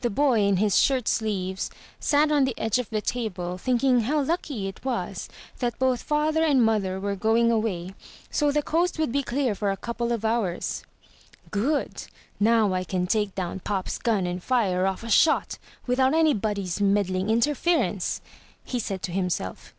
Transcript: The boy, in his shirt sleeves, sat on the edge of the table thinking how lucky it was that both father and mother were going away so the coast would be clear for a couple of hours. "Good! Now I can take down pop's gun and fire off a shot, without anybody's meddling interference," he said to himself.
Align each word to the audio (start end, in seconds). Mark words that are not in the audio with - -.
The 0.00 0.10
boy, 0.10 0.42
in 0.42 0.58
his 0.58 0.78
shirt 0.78 1.08
sleeves, 1.08 1.72
sat 1.98 2.30
on 2.30 2.44
the 2.44 2.56
edge 2.56 2.78
of 2.78 2.88
the 2.88 3.00
table 3.00 3.58
thinking 3.58 4.02
how 4.02 4.22
lucky 4.22 4.68
it 4.68 4.84
was 4.84 5.28
that 5.58 5.76
both 5.80 6.04
father 6.04 6.44
and 6.44 6.62
mother 6.64 7.00
were 7.00 7.16
going 7.16 7.50
away 7.50 7.90
so 8.30 8.52
the 8.52 8.62
coast 8.62 8.96
would 8.96 9.10
be 9.10 9.24
clear 9.24 9.56
for 9.56 9.72
a 9.72 9.76
couple 9.76 10.12
of 10.12 10.24
hours. 10.24 10.84
"Good! 11.50 12.04
Now 12.38 12.74
I 12.74 12.84
can 12.84 13.08
take 13.08 13.34
down 13.34 13.58
pop's 13.58 13.98
gun 13.98 14.24
and 14.24 14.40
fire 14.40 14.86
off 14.86 15.02
a 15.02 15.10
shot, 15.10 15.58
without 15.84 16.14
anybody's 16.14 16.80
meddling 16.80 17.28
interference," 17.28 18.20
he 18.62 18.78
said 18.78 19.02
to 19.02 19.10
himself. 19.10 19.74